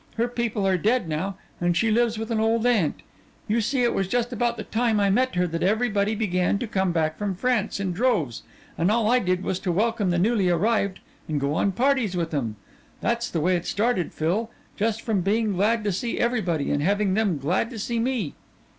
[0.17, 3.01] Her people are dead now and she lives with an old aunt.
[3.47, 6.65] You see it was just about the time I met her that everybody began to
[6.65, 8.41] come back from France in droves
[8.79, 12.33] and all I did was to welcome the newly arrived and go on parties with
[12.33, 12.55] 'em.
[12.99, 17.13] That's the way it started, Phil, just from being glad to see everybody and having
[17.13, 18.33] them glad to see me."